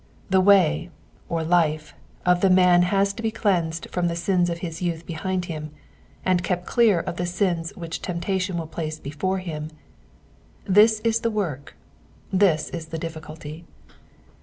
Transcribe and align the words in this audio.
The 0.31 0.41
way, 0.41 0.89
or 1.29 1.43
life, 1.43 1.93
of 2.25 2.41
the 2.41 2.49
man 2.49 2.81
has 2.81 3.13
to 3.13 3.21
be 3.21 3.29
cleansed 3.29 3.87
from 3.91 4.07
the 4.07 4.15
sins 4.15 4.49
of 4.49 4.57
his 4.65 4.81
youth 4.81 5.05
behind 5.05 5.45
him, 5.45 5.69
and 6.25 6.41
kept 6.43 6.65
clear 6.65 7.01
of 7.01 7.17
the 7.17 7.27
sins 7.27 7.71
which 7.75 8.01
temptation 8.01 8.57
will 8.57 8.65
place 8.65 8.97
before 8.97 9.37
him: 9.37 9.69
this 10.65 11.01
is 11.01 11.19
the 11.19 11.29
work, 11.29 11.75
this 12.33 12.71
is 12.71 12.87
the 12.87 12.97
difficulty. 12.97 13.63